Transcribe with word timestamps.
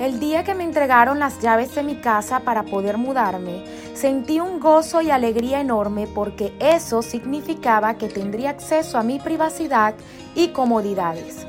El 0.00 0.18
día 0.18 0.42
que 0.42 0.56
me 0.56 0.64
entregaron 0.64 1.20
las 1.20 1.38
llaves 1.40 1.72
de 1.76 1.84
mi 1.84 1.94
casa 1.94 2.40
para 2.40 2.64
poder 2.64 2.98
mudarme, 2.98 3.64
sentí 3.94 4.40
un 4.40 4.58
gozo 4.58 5.00
y 5.00 5.12
alegría 5.12 5.60
enorme 5.60 6.08
porque 6.08 6.52
eso 6.58 7.00
significaba 7.00 7.94
que 7.94 8.08
tendría 8.08 8.50
acceso 8.50 8.98
a 8.98 9.04
mi 9.04 9.20
privacidad 9.20 9.94
y 10.34 10.48
comodidades. 10.48 11.46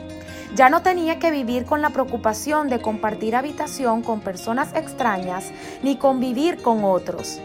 Ya 0.54 0.70
no 0.70 0.84
tenía 0.84 1.18
que 1.18 1.32
vivir 1.32 1.66
con 1.66 1.82
la 1.82 1.90
preocupación 1.90 2.70
de 2.70 2.80
compartir 2.80 3.36
habitación 3.36 4.04
con 4.04 4.22
personas 4.22 4.74
extrañas 4.76 5.52
ni 5.82 5.98
convivir 5.98 6.62
con 6.62 6.86
otros. 6.86 7.42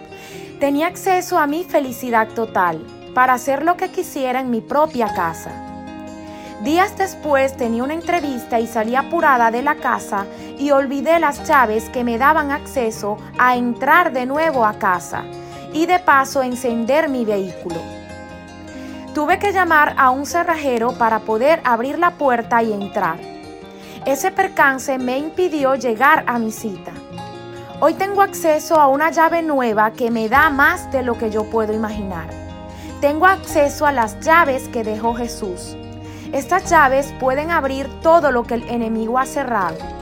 Tenía 0.61 0.89
acceso 0.89 1.39
a 1.39 1.47
mi 1.47 1.65
felicidad 1.65 2.29
total 2.29 2.85
para 3.15 3.33
hacer 3.33 3.65
lo 3.65 3.79
que 3.79 3.89
quisiera 3.89 4.41
en 4.41 4.51
mi 4.51 4.61
propia 4.61 5.15
casa. 5.15 5.51
Días 6.63 6.99
después 6.99 7.57
tenía 7.57 7.83
una 7.83 7.95
entrevista 7.95 8.61
y 8.61 8.67
salí 8.67 8.95
apurada 8.95 9.51
de 9.51 9.63
la 9.63 9.77
casa 9.77 10.27
y 10.61 10.71
olvidé 10.71 11.19
las 11.19 11.49
llaves 11.49 11.89
que 11.89 12.05
me 12.05 12.19
daban 12.19 12.53
acceso 12.53 13.17
a 13.39 13.57
entrar 13.57 14.13
de 14.13 14.27
nuevo 14.27 14.65
a 14.65 14.75
casa 14.75 15.25
y 15.73 15.87
de 15.87 15.99
paso 15.99 16.43
encender 16.43 17.09
mi 17.09 17.25
vehículo. 17.25 17.81
Tuve 19.15 19.41
que 19.41 19.53
llamar 19.53 19.95
a 19.97 20.11
un 20.11 20.27
cerrajero 20.27 20.93
para 20.93 21.21
poder 21.21 21.61
abrir 21.65 21.99
la 21.99 22.13
puerta 22.13 22.63
y 22.63 22.73
entrar. 22.73 23.19
Ese 24.05 24.31
percance 24.31 24.99
me 24.99 25.19
impidió 25.19 25.75
llegar 25.75 26.25
a 26.29 26.39
mi 26.39 26.53
cita. 26.53 26.93
Hoy 27.81 27.95
tengo 27.95 28.23
acceso 28.23 28.79
a 28.79 28.87
una 28.87 29.11
llave 29.11 29.43
nueva 29.43 29.91
que 29.93 30.11
me 30.11 30.29
da 30.29 30.51
más 30.51 30.93
de 30.93 31.03
lo 31.03 31.19
que 31.19 31.31
yo 31.31 31.45
puedo 31.45 31.73
imaginar. 31.73 32.29
Tengo 33.01 33.27
acceso 33.27 33.87
a 33.87 33.93
las 33.93 34.21
llaves 34.21 34.69
que 34.69 34.85
dejó 34.85 35.15
Jesús 35.15 35.77
estas 36.33 36.71
llaves 36.71 37.13
pueden 37.19 37.51
abrir 37.51 37.89
todo 38.03 38.31
lo 38.31 38.45
que 38.45 38.55
el 38.55 38.63
enemigo 38.69 39.19
ha 39.19 39.27
cerrado. 39.27 40.00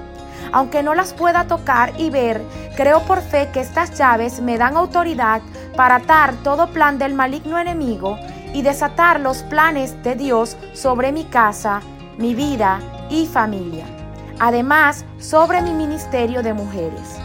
Aunque 0.52 0.82
no 0.82 0.94
las 0.94 1.12
pueda 1.12 1.46
tocar 1.46 1.92
y 1.98 2.10
ver, 2.10 2.42
creo 2.76 3.02
por 3.02 3.20
fe 3.20 3.50
que 3.52 3.60
estas 3.60 3.96
llaves 3.96 4.40
me 4.40 4.58
dan 4.58 4.76
autoridad 4.76 5.40
para 5.76 5.96
atar 5.96 6.34
todo 6.42 6.70
plan 6.70 6.98
del 6.98 7.14
maligno 7.14 7.58
enemigo 7.58 8.18
y 8.54 8.62
desatar 8.62 9.20
los 9.20 9.42
planes 9.44 10.02
de 10.02 10.14
Dios 10.14 10.56
sobre 10.72 11.12
mi 11.12 11.24
casa, 11.24 11.80
mi 12.16 12.34
vida 12.34 12.80
y 13.10 13.26
familia. 13.26 13.84
Además, 14.38 15.04
sobre 15.18 15.62
mi 15.62 15.72
ministerio 15.72 16.42
de 16.42 16.54
mujeres. 16.54 17.18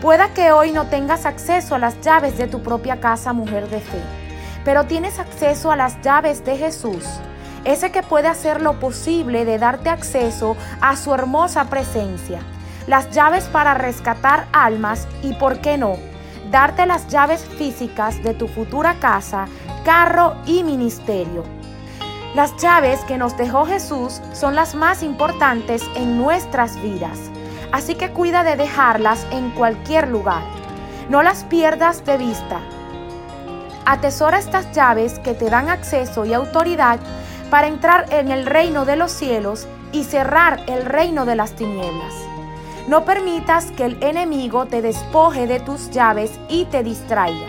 Pueda 0.00 0.32
que 0.32 0.52
hoy 0.52 0.70
no 0.70 0.86
tengas 0.86 1.26
acceso 1.26 1.74
a 1.74 1.78
las 1.78 2.00
llaves 2.00 2.38
de 2.38 2.46
tu 2.46 2.62
propia 2.62 3.00
casa, 3.00 3.32
mujer 3.32 3.68
de 3.68 3.80
fe, 3.80 4.00
pero 4.64 4.84
tienes 4.84 5.18
acceso 5.18 5.72
a 5.72 5.76
las 5.76 6.00
llaves 6.02 6.44
de 6.44 6.56
Jesús 6.56 7.04
ese 7.64 7.90
que 7.90 8.02
puede 8.02 8.28
hacer 8.28 8.62
lo 8.62 8.80
posible 8.80 9.44
de 9.44 9.58
darte 9.58 9.90
acceso 9.90 10.56
a 10.80 10.96
su 10.96 11.14
hermosa 11.14 11.64
presencia, 11.64 12.40
las 12.86 13.10
llaves 13.10 13.44
para 13.44 13.74
rescatar 13.74 14.46
almas 14.52 15.06
y, 15.22 15.34
¿por 15.34 15.60
qué 15.60 15.76
no?, 15.76 15.96
darte 16.50 16.86
las 16.86 17.08
llaves 17.08 17.44
físicas 17.44 18.22
de 18.22 18.34
tu 18.34 18.48
futura 18.48 18.94
casa, 19.00 19.46
carro 19.84 20.34
y 20.46 20.62
ministerio. 20.62 21.44
Las 22.34 22.56
llaves 22.56 23.00
que 23.04 23.18
nos 23.18 23.36
dejó 23.36 23.66
Jesús 23.66 24.20
son 24.32 24.54
las 24.54 24.74
más 24.74 25.02
importantes 25.02 25.82
en 25.94 26.18
nuestras 26.18 26.80
vidas, 26.82 27.18
así 27.72 27.94
que 27.94 28.10
cuida 28.10 28.44
de 28.44 28.56
dejarlas 28.56 29.26
en 29.30 29.50
cualquier 29.50 30.08
lugar. 30.08 30.42
No 31.08 31.22
las 31.22 31.44
pierdas 31.44 32.04
de 32.04 32.18
vista. 32.18 32.60
Atesora 33.86 34.38
estas 34.38 34.70
llaves 34.72 35.18
que 35.20 35.32
te 35.32 35.48
dan 35.48 35.70
acceso 35.70 36.26
y 36.26 36.34
autoridad 36.34 37.00
para 37.50 37.66
entrar 37.66 38.06
en 38.12 38.30
el 38.30 38.46
reino 38.46 38.84
de 38.84 38.96
los 38.96 39.10
cielos 39.10 39.66
y 39.92 40.04
cerrar 40.04 40.60
el 40.66 40.84
reino 40.84 41.24
de 41.24 41.36
las 41.36 41.52
tinieblas. 41.52 42.14
No 42.88 43.04
permitas 43.04 43.70
que 43.72 43.84
el 43.84 44.02
enemigo 44.02 44.66
te 44.66 44.82
despoje 44.82 45.46
de 45.46 45.60
tus 45.60 45.90
llaves 45.90 46.38
y 46.48 46.64
te 46.66 46.82
distraiga. 46.82 47.46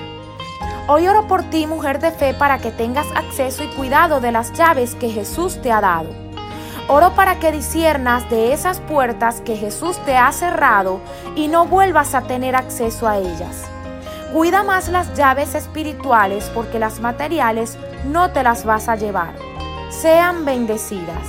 Hoy 0.88 1.08
oro 1.08 1.27
por 1.27 1.44
ti, 1.44 1.67
mujer 1.67 1.99
de 1.99 2.11
fe, 2.11 2.33
para 2.33 2.58
que 2.58 2.71
tengas 2.71 3.08
acceso 3.15 3.64
y 3.64 3.67
cuidado 3.67 4.21
de 4.21 4.32
las 4.32 4.52
llaves 4.54 4.95
que 4.95 5.09
Jesús 5.09 5.61
te 5.61 5.71
ha 5.71 5.82
dado. 5.82 6.09
Oro 6.88 7.11
para 7.11 7.39
que 7.39 7.52
disiernas 7.52 8.27
de 8.30 8.52
esas 8.52 8.80
puertas 8.80 9.42
que 9.42 9.55
Jesús 9.55 9.98
te 10.05 10.17
ha 10.17 10.32
cerrado 10.32 10.99
y 11.36 11.48
no 11.48 11.67
vuelvas 11.67 12.15
a 12.15 12.21
tener 12.21 12.55
acceso 12.55 13.08
a 13.08 13.17
ellas. 13.17 13.65
Cuida 14.33 14.64
más 14.64 14.89
las 14.89 15.14
llaves 15.15 15.54
espirituales 15.55 16.52
porque 16.54 16.80
las 16.80 16.99
materiales 16.99 17.77
no 18.05 18.32
te 18.32 18.43
las 18.43 18.65
vas 18.65 18.89
a 18.89 18.95
llevar 18.95 19.48
sean 19.89 20.45
bendecidas. 20.45 21.27